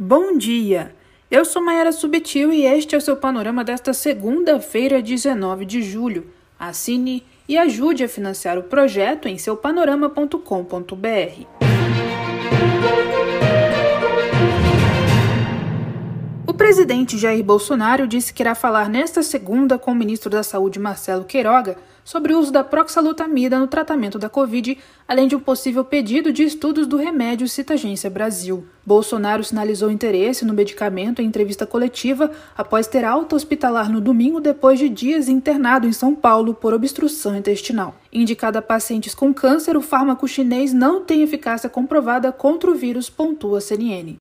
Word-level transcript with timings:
Bom 0.00 0.38
dia! 0.38 0.94
Eu 1.28 1.44
sou 1.44 1.60
Mayara 1.60 1.90
Subtil 1.90 2.52
e 2.52 2.64
este 2.64 2.94
é 2.94 2.98
o 2.98 3.00
seu 3.00 3.16
panorama 3.16 3.64
desta 3.64 3.92
segunda-feira, 3.92 5.02
19 5.02 5.64
de 5.64 5.82
julho. 5.82 6.28
Assine 6.56 7.26
e 7.48 7.58
ajude 7.58 8.04
a 8.04 8.08
financiar 8.08 8.56
o 8.56 8.62
projeto 8.62 9.26
em 9.26 9.36
seu 9.36 9.56
panorama.com.br. 9.56 10.38
O 16.46 16.54
presidente 16.54 17.18
Jair 17.18 17.42
Bolsonaro 17.42 18.06
disse 18.06 18.32
que 18.32 18.44
irá 18.44 18.54
falar 18.54 18.88
nesta 18.88 19.20
segunda 19.24 19.80
com 19.80 19.90
o 19.90 19.96
ministro 19.96 20.30
da 20.30 20.44
Saúde 20.44 20.78
Marcelo 20.78 21.24
Queiroga 21.24 21.76
sobre 22.08 22.32
o 22.32 22.38
uso 22.38 22.50
da 22.50 22.64
proxalutamida 22.64 23.58
no 23.58 23.66
tratamento 23.66 24.18
da 24.18 24.30
Covid, 24.30 24.78
além 25.06 25.28
de 25.28 25.36
um 25.36 25.40
possível 25.40 25.84
pedido 25.84 26.32
de 26.32 26.42
estudos 26.42 26.86
do 26.86 26.96
remédio 26.96 27.46
Citagência 27.46 28.08
Brasil. 28.08 28.66
Bolsonaro 28.82 29.44
sinalizou 29.44 29.90
interesse 29.90 30.42
no 30.42 30.54
medicamento 30.54 31.20
em 31.20 31.26
entrevista 31.26 31.66
coletiva 31.66 32.30
após 32.56 32.86
ter 32.86 33.04
alta 33.04 33.36
hospitalar 33.36 33.92
no 33.92 34.00
domingo 34.00 34.40
depois 34.40 34.78
de 34.78 34.88
dias 34.88 35.28
internado 35.28 35.86
em 35.86 35.92
São 35.92 36.14
Paulo 36.14 36.54
por 36.54 36.72
obstrução 36.72 37.36
intestinal. 37.36 37.94
Indicado 38.10 38.56
a 38.56 38.62
pacientes 38.62 39.14
com 39.14 39.34
câncer, 39.34 39.76
o 39.76 39.82
fármaco 39.82 40.26
chinês 40.26 40.72
não 40.72 41.04
tem 41.04 41.20
eficácia 41.20 41.68
comprovada 41.68 42.32
contra 42.32 42.70
o 42.70 42.74
vírus, 42.74 43.10
pontua 43.10 43.58
a 43.58 43.60
CNN. 43.60 44.16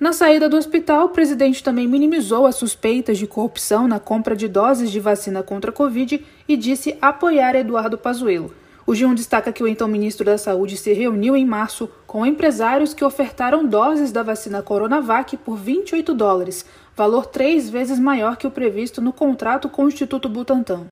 Na 0.00 0.12
saída 0.12 0.48
do 0.48 0.56
hospital, 0.56 1.06
o 1.06 1.08
presidente 1.08 1.60
também 1.60 1.88
minimizou 1.88 2.46
as 2.46 2.54
suspeitas 2.54 3.18
de 3.18 3.26
corrupção 3.26 3.88
na 3.88 3.98
compra 3.98 4.36
de 4.36 4.46
doses 4.46 4.92
de 4.92 5.00
vacina 5.00 5.42
contra 5.42 5.72
a 5.72 5.74
Covid 5.74 6.24
e 6.46 6.56
disse 6.56 6.96
apoiar 7.02 7.56
Eduardo 7.56 7.98
Pazuello. 7.98 8.54
O 8.86 8.92
G1 8.92 9.14
destaca 9.14 9.52
que 9.52 9.60
o 9.60 9.66
então 9.66 9.88
ministro 9.88 10.24
da 10.24 10.38
Saúde 10.38 10.76
se 10.76 10.92
reuniu 10.92 11.36
em 11.36 11.44
março 11.44 11.90
com 12.06 12.24
empresários 12.24 12.94
que 12.94 13.04
ofertaram 13.04 13.66
doses 13.66 14.12
da 14.12 14.22
vacina 14.22 14.62
Coronavac 14.62 15.36
por 15.38 15.56
28 15.56 16.14
dólares, 16.14 16.64
valor 16.94 17.26
três 17.26 17.68
vezes 17.68 17.98
maior 17.98 18.36
que 18.36 18.46
o 18.46 18.52
previsto 18.52 19.00
no 19.00 19.12
contrato 19.12 19.68
com 19.68 19.84
o 19.84 19.88
Instituto 19.88 20.28
Butantan. 20.28 20.86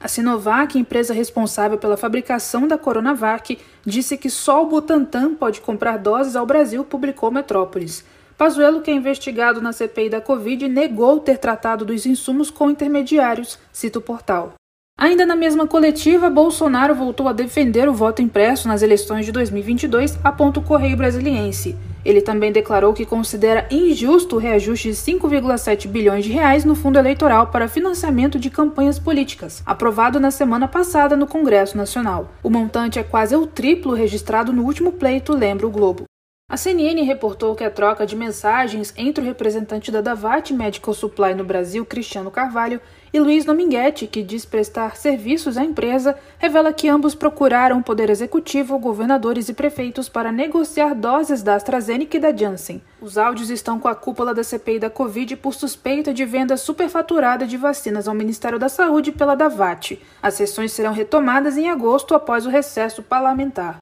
A 0.00 0.06
Sinovac, 0.06 0.78
empresa 0.78 1.12
responsável 1.12 1.78
pela 1.78 1.96
fabricação 1.96 2.68
da 2.68 2.78
Coronavac, 2.78 3.58
disse 3.84 4.16
que 4.16 4.30
só 4.30 4.62
o 4.62 4.66
Butantan 4.66 5.34
pode 5.34 5.60
comprar 5.60 5.96
doses 5.96 6.36
ao 6.36 6.46
Brasil, 6.46 6.84
publicou 6.84 7.28
Metrópolis. 7.32 8.04
Pazuello, 8.42 8.80
que 8.80 8.90
é 8.90 8.94
investigado 8.94 9.62
na 9.62 9.72
CPI 9.72 10.10
da 10.10 10.20
Covid, 10.20 10.68
negou 10.68 11.20
ter 11.20 11.38
tratado 11.38 11.84
dos 11.84 12.04
insumos 12.06 12.50
com 12.50 12.68
intermediários, 12.68 13.56
cita 13.72 14.00
o 14.00 14.02
portal. 14.02 14.54
Ainda 14.98 15.24
na 15.24 15.36
mesma 15.36 15.64
coletiva, 15.64 16.28
Bolsonaro 16.28 16.92
voltou 16.92 17.28
a 17.28 17.32
defender 17.32 17.88
o 17.88 17.94
voto 17.94 18.20
impresso 18.20 18.66
nas 18.66 18.82
eleições 18.82 19.26
de 19.26 19.30
2022, 19.30 20.18
aponta 20.24 20.58
o 20.58 20.62
Correio 20.64 20.96
Brasiliense. 20.96 21.76
Ele 22.04 22.20
também 22.20 22.50
declarou 22.50 22.92
que 22.92 23.06
considera 23.06 23.68
injusto 23.70 24.34
o 24.34 24.38
reajuste 24.40 24.88
de 24.88 24.96
5,7 24.96 25.86
bilhões 25.86 26.24
de 26.24 26.32
reais 26.32 26.64
no 26.64 26.74
fundo 26.74 26.98
eleitoral 26.98 27.46
para 27.46 27.68
financiamento 27.68 28.40
de 28.40 28.50
campanhas 28.50 28.98
políticas, 28.98 29.62
aprovado 29.64 30.18
na 30.18 30.32
semana 30.32 30.66
passada 30.66 31.16
no 31.16 31.28
Congresso 31.28 31.76
Nacional. 31.76 32.32
O 32.42 32.50
montante 32.50 32.98
é 32.98 33.04
quase 33.04 33.36
o 33.36 33.46
triplo 33.46 33.94
registrado 33.94 34.52
no 34.52 34.64
último 34.64 34.90
pleito, 34.90 35.32
lembra 35.32 35.64
o 35.64 35.70
Globo. 35.70 36.06
A 36.52 36.56
CNN 36.58 37.00
reportou 37.00 37.54
que 37.54 37.64
a 37.64 37.70
troca 37.70 38.04
de 38.04 38.14
mensagens 38.14 38.92
entre 38.94 39.24
o 39.24 39.26
representante 39.26 39.90
da 39.90 40.02
Davat 40.02 40.52
Medical 40.52 40.92
Supply 40.92 41.32
no 41.32 41.44
Brasil, 41.44 41.82
Cristiano 41.86 42.30
Carvalho, 42.30 42.78
e 43.10 43.18
Luiz 43.18 43.46
Dominguete, 43.46 44.06
que 44.06 44.22
diz 44.22 44.44
prestar 44.44 44.94
serviços 44.98 45.56
à 45.56 45.64
empresa, 45.64 46.14
revela 46.38 46.70
que 46.70 46.90
ambos 46.90 47.14
procuraram 47.14 47.78
o 47.78 47.82
Poder 47.82 48.10
Executivo, 48.10 48.78
governadores 48.78 49.48
e 49.48 49.54
prefeitos 49.54 50.10
para 50.10 50.30
negociar 50.30 50.94
doses 50.94 51.42
da 51.42 51.54
AstraZeneca 51.54 52.18
e 52.18 52.20
da 52.20 52.36
Janssen. 52.36 52.82
Os 53.00 53.16
áudios 53.16 53.48
estão 53.48 53.80
com 53.80 53.88
a 53.88 53.94
cúpula 53.94 54.34
da 54.34 54.44
CPI 54.44 54.78
da 54.78 54.90
Covid 54.90 55.36
por 55.36 55.54
suspeita 55.54 56.12
de 56.12 56.26
venda 56.26 56.58
superfaturada 56.58 57.46
de 57.46 57.56
vacinas 57.56 58.06
ao 58.06 58.14
Ministério 58.14 58.58
da 58.58 58.68
Saúde 58.68 59.10
pela 59.10 59.34
Davat. 59.34 59.98
As 60.22 60.34
sessões 60.34 60.72
serão 60.72 60.92
retomadas 60.92 61.56
em 61.56 61.70
agosto 61.70 62.14
após 62.14 62.44
o 62.44 62.50
recesso 62.50 63.02
parlamentar. 63.02 63.81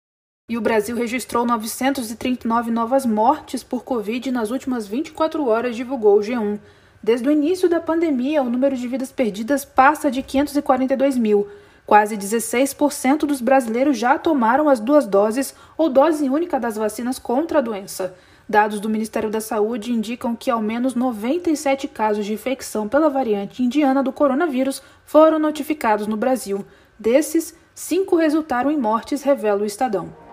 E 0.51 0.59
o 0.59 0.61
Brasil 0.61 0.97
registrou 0.97 1.47
939 1.47 2.73
novas 2.73 3.07
mortes 3.07 3.63
por 3.63 3.85
Covid 3.85 4.33
nas 4.33 4.51
últimas 4.51 4.85
24 4.85 5.47
horas, 5.47 5.77
divulgou 5.77 6.19
o 6.19 6.21
G1. 6.21 6.59
Desde 7.01 7.29
o 7.29 7.31
início 7.31 7.69
da 7.69 7.79
pandemia, 7.79 8.43
o 8.43 8.51
número 8.51 8.75
de 8.77 8.89
vidas 8.89 9.13
perdidas 9.13 9.65
passa 9.65 10.11
de 10.11 10.25
542 10.25 11.17
mil. 11.17 11.47
Quase 11.87 12.17
16% 12.17 13.19
dos 13.19 13.41
brasileiros 13.41 13.97
já 13.97 14.19
tomaram 14.19 14.69
as 14.69 14.81
duas 14.81 15.07
doses 15.07 15.55
ou 15.79 15.89
dose 15.89 16.29
única 16.29 16.59
das 16.59 16.75
vacinas 16.75 17.17
contra 17.17 17.61
a 17.61 17.63
doença. 17.63 18.13
Dados 18.49 18.81
do 18.81 18.91
Ministério 18.91 19.31
da 19.31 19.41
Saúde 19.41 19.93
indicam 19.93 20.35
que 20.35 20.51
ao 20.51 20.61
menos 20.61 20.97
97 20.97 21.87
casos 21.87 22.27
de 22.27 22.33
infecção 22.33 22.89
pela 22.89 23.09
variante 23.09 23.63
indiana 23.63 24.03
do 24.03 24.11
coronavírus 24.11 24.83
foram 25.05 25.39
notificados 25.39 26.09
no 26.09 26.17
Brasil. 26.17 26.67
Desses, 26.99 27.55
cinco 27.73 28.17
resultaram 28.17 28.69
em 28.69 28.77
mortes, 28.77 29.23
revela 29.23 29.63
o 29.63 29.65
Estadão. 29.65 30.30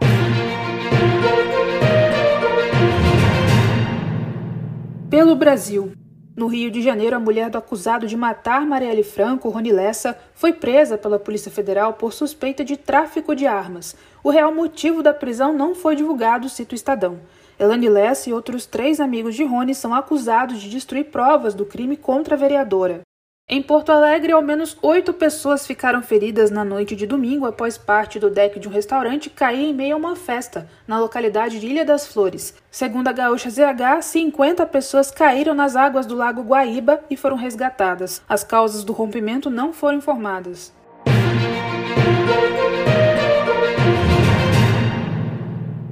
Pelo 5.17 5.35
Brasil. 5.35 5.94
No 6.35 6.45
Rio 6.45 6.69
de 6.69 6.79
Janeiro, 6.79 7.16
a 7.16 7.19
mulher 7.19 7.50
do 7.50 7.57
acusado 7.57 8.05
de 8.05 8.16
matar 8.16 8.67
Marielle 8.67 9.01
Franco, 9.01 9.50
Rony 9.50 9.72
Lessa, 9.72 10.16
foi 10.35 10.53
presa 10.53 10.95
pela 10.95 11.17
Polícia 11.17 11.51
Federal 11.51 11.94
por 11.94 12.13
suspeita 12.13 12.63
de 12.63 12.78
tráfico 12.78 13.35
de 13.35 13.47
armas. 13.47 13.95
O 14.23 14.29
real 14.29 14.53
motivo 14.53 15.01
da 15.01 15.16
prisão 15.16 15.51
não 15.51 15.73
foi 15.73 15.95
divulgado, 15.95 16.47
cita 16.47 16.73
o 16.73 16.75
Estadão. 16.75 17.19
Elane 17.57 17.89
Lessa 17.89 18.29
e 18.29 18.33
outros 18.33 18.67
três 18.67 19.00
amigos 19.00 19.33
de 19.33 19.44
Rony 19.44 19.73
são 19.73 19.91
acusados 19.91 20.61
de 20.61 20.69
destruir 20.69 21.05
provas 21.05 21.55
do 21.55 21.66
crime 21.66 21.97
contra 21.97 22.35
a 22.35 22.38
vereadora. 22.38 23.01
Em 23.50 23.62
Porto 23.62 23.94
Alegre, 23.94 24.34
ao 24.34 24.41
menos 24.41 24.78
oito 24.81 25.13
pessoas 25.13 25.66
ficaram 25.66 26.02
feridas 26.02 26.52
na 26.52 26.66
noite 26.66 26.97
de 26.97 27.08
domingo 27.08 27.46
após 27.46 27.78
parte 27.78 28.19
do 28.19 28.30
deck 28.30 28.59
de 28.59 28.68
um 28.68 28.72
restaurante 28.72 29.30
cair 29.30 29.69
em 29.69 29.74
meio 29.74 29.94
a 29.94 29.97
uma 29.97 30.18
festa, 30.18 30.69
na 30.85 31.00
localidade 31.00 31.58
de 31.58 31.66
Ilha 31.66 31.85
das 31.85 32.06
Flores. 32.06 32.53
Segundo 32.69 33.08
a 33.08 33.13
Gaúcha 33.13 33.50
ZH, 33.50 34.02
50 34.02 34.66
pessoas 34.66 35.12
caíram 35.12 35.53
nas 35.53 35.78
águas 35.78 36.06
do 36.06 36.13
Lago 36.13 36.41
Guaíba 36.41 37.00
e 37.09 37.16
foram 37.16 37.38
resgatadas. 37.38 38.22
As 38.28 38.44
causas 38.44 38.84
do 38.84 38.91
rompimento 38.91 39.50
não 39.50 39.72
foram 39.72 40.00
informadas. 40.00 40.74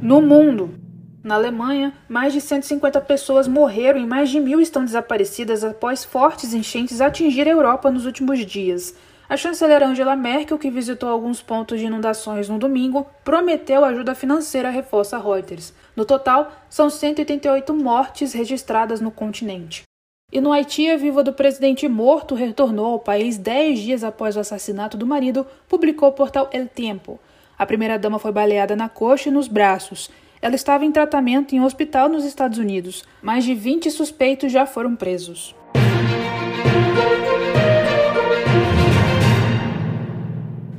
No 0.02 0.22
mundo, 0.22 0.72
na 1.26 1.34
Alemanha, 1.34 1.92
mais 2.08 2.34
de 2.34 2.40
150 2.40 3.02
pessoas 3.02 3.48
morreram 3.48 4.00
e 4.00 4.06
mais 4.06 4.30
de 4.30 4.40
mil 4.40 4.62
estão 4.62 4.86
desaparecidas 4.86 5.64
após 5.64 6.06
fortes 6.06 6.54
enchentes 6.54 7.02
atingir 7.02 7.48
a 7.48 7.52
Europa 7.52 7.90
nos 7.90 8.06
últimos 8.06 8.46
dias. 8.46 8.96
A 9.28 9.36
chanceler 9.36 9.82
Angela 9.82 10.16
Merkel, 10.16 10.60
que 10.60 10.70
visitou 10.70 11.10
alguns 11.10 11.42
pontos 11.42 11.80
de 11.80 11.88
inundações 11.88 12.48
no 12.48 12.60
domingo, 12.60 13.08
prometeu 13.24 13.84
ajuda 13.84 14.14
financeira, 14.14 14.70
reforça 14.70 15.18
Reuters. 15.18 15.74
No 15.96 16.06
total, 16.06 16.52
são 16.70 16.92
188 16.92 17.74
mortes 17.74 18.34
registradas 18.34 19.02
no 19.02 19.10
continente. 19.10 19.82
E 20.32 20.40
no 20.40 20.52
Haiti, 20.52 20.88
a 20.92 20.96
viva 20.96 21.24
do 21.24 21.34
presidente 21.34 21.88
morto 21.88 22.36
retornou 22.36 22.86
ao 22.86 23.00
país 23.00 23.36
dez 23.36 23.80
dias 23.80 24.04
após 24.04 24.38
o 24.38 24.42
assassinato 24.42 24.96
do 24.96 25.08
marido, 25.08 25.44
publicou 25.68 26.10
o 26.10 26.14
portal 26.14 26.48
El 26.54 26.68
Tempo. 26.68 27.20
A 27.58 27.66
primeira-dama 27.66 28.20
foi 28.20 28.32
baleada 28.32 28.76
na 28.76 28.90
coxa 28.90 29.30
e 29.30 29.32
nos 29.32 29.48
braços. 29.48 30.12
Ela 30.46 30.54
estava 30.54 30.86
em 30.86 30.92
tratamento 30.92 31.56
em 31.56 31.60
um 31.60 31.66
hospital 31.66 32.08
nos 32.08 32.24
Estados 32.24 32.60
Unidos. 32.60 33.04
Mais 33.20 33.44
de 33.44 33.56
20 33.56 33.90
suspeitos 33.90 34.52
já 34.52 34.68
foram 34.68 34.96
presos. 34.96 35.56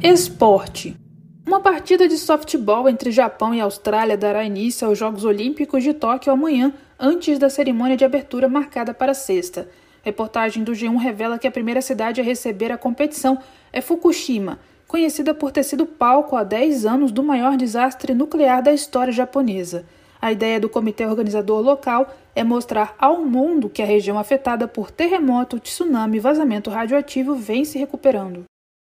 Esporte. 0.00 0.96
Uma 1.44 1.58
partida 1.58 2.06
de 2.06 2.16
softball 2.16 2.88
entre 2.88 3.10
Japão 3.10 3.52
e 3.52 3.60
Austrália 3.60 4.16
dará 4.16 4.44
início 4.44 4.86
aos 4.86 4.96
Jogos 4.96 5.24
Olímpicos 5.24 5.82
de 5.82 5.92
Tóquio 5.92 6.32
amanhã, 6.32 6.72
antes 6.96 7.36
da 7.36 7.50
cerimônia 7.50 7.96
de 7.96 8.04
abertura 8.04 8.48
marcada 8.48 8.94
para 8.94 9.14
sexta. 9.14 9.68
Reportagem 10.00 10.62
do 10.62 10.70
G1 10.70 10.96
revela 10.96 11.40
que 11.40 11.48
a 11.48 11.50
primeira 11.50 11.82
cidade 11.82 12.20
a 12.20 12.24
receber 12.24 12.70
a 12.70 12.78
competição 12.78 13.36
é 13.72 13.80
Fukushima, 13.80 14.60
conhecida 14.96 15.34
por 15.34 15.52
ter 15.52 15.62
sido 15.62 15.84
palco 15.84 16.36
há 16.36 16.42
10 16.42 16.86
anos 16.86 17.12
do 17.12 17.22
maior 17.22 17.54
desastre 17.54 18.14
nuclear 18.14 18.62
da 18.62 18.72
história 18.72 19.12
japonesa. 19.12 19.84
A 20.18 20.32
ideia 20.32 20.58
do 20.58 20.70
comitê 20.70 21.04
organizador 21.04 21.60
local 21.60 22.08
é 22.34 22.42
mostrar 22.42 22.94
ao 22.98 23.22
mundo 23.22 23.68
que 23.68 23.82
a 23.82 23.84
região 23.84 24.18
afetada 24.18 24.66
por 24.66 24.90
terremoto, 24.90 25.60
tsunami 25.60 26.16
e 26.16 26.20
vazamento 26.20 26.70
radioativo 26.70 27.34
vem 27.34 27.62
se 27.62 27.78
recuperando. 27.78 28.44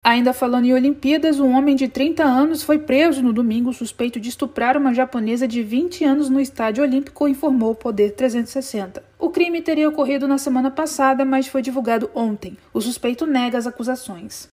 Ainda 0.05 0.35
falando 0.35 0.67
em 0.67 0.75
Olimpíadas, 0.75 1.41
um 1.41 1.56
homem 1.56 1.75
de 1.75 1.89
30 1.89 2.23
anos 2.23 2.62
foi 2.62 2.79
preso 2.79 3.23
no 3.23 3.33
domingo 3.33 3.73
suspeito 3.73 4.21
de 4.21 4.29
estuprar 4.29 4.77
uma 4.77 4.93
japonesa 4.93 5.49
de 5.49 5.62
20 5.62 6.05
anos 6.05 6.29
no 6.29 6.39
estádio 6.39 6.85
olímpico, 6.85 7.27
informou 7.27 7.71
o 7.71 7.75
Poder 7.75 8.11
360. 8.11 9.03
O 9.19 9.31
crime 9.31 9.62
teria 9.62 9.89
ocorrido 9.89 10.29
na 10.29 10.37
semana 10.37 10.71
passada, 10.71 11.25
mas 11.25 11.47
foi 11.47 11.62
divulgado 11.62 12.11
ontem. 12.15 12.59
O 12.75 12.81
suspeito 12.83 13.25
nega 13.25 13.56
as 13.56 13.67
acusações. 13.67 14.53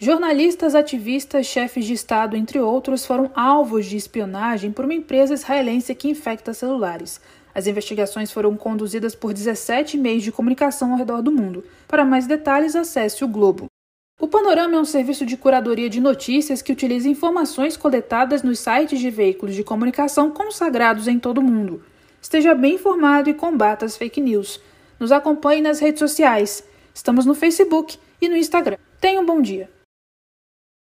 Jornalistas, 0.00 0.76
ativistas, 0.76 1.44
chefes 1.44 1.84
de 1.84 1.92
Estado, 1.92 2.36
entre 2.36 2.60
outros, 2.60 3.04
foram 3.04 3.32
alvos 3.34 3.84
de 3.84 3.96
espionagem 3.96 4.70
por 4.70 4.84
uma 4.84 4.94
empresa 4.94 5.34
israelense 5.34 5.92
que 5.92 6.08
infecta 6.08 6.54
celulares. 6.54 7.20
As 7.52 7.66
investigações 7.66 8.30
foram 8.30 8.56
conduzidas 8.56 9.16
por 9.16 9.32
17 9.32 9.98
meios 9.98 10.22
de 10.22 10.30
comunicação 10.30 10.92
ao 10.92 10.98
redor 10.98 11.20
do 11.20 11.32
mundo. 11.32 11.64
Para 11.88 12.04
mais 12.04 12.28
detalhes, 12.28 12.76
acesse 12.76 13.24
o 13.24 13.28
Globo. 13.28 13.66
O 14.20 14.28
Panorama 14.28 14.76
é 14.76 14.78
um 14.78 14.84
serviço 14.84 15.26
de 15.26 15.36
curadoria 15.36 15.90
de 15.90 16.00
notícias 16.00 16.62
que 16.62 16.70
utiliza 16.70 17.08
informações 17.08 17.76
coletadas 17.76 18.44
nos 18.44 18.60
sites 18.60 19.00
de 19.00 19.10
veículos 19.10 19.56
de 19.56 19.64
comunicação 19.64 20.30
consagrados 20.30 21.08
em 21.08 21.18
todo 21.18 21.38
o 21.38 21.42
mundo. 21.42 21.82
Esteja 22.22 22.54
bem 22.54 22.76
informado 22.76 23.30
e 23.30 23.34
combata 23.34 23.84
as 23.84 23.96
fake 23.96 24.20
news. 24.20 24.60
Nos 25.00 25.10
acompanhe 25.10 25.60
nas 25.60 25.80
redes 25.80 25.98
sociais. 25.98 26.62
Estamos 26.94 27.26
no 27.26 27.34
Facebook 27.34 27.98
e 28.22 28.28
no 28.28 28.36
Instagram. 28.36 28.76
Tenha 29.00 29.20
um 29.20 29.26
bom 29.26 29.42
dia. 29.42 29.68